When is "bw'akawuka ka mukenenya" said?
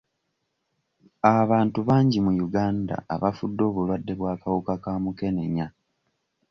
4.19-5.67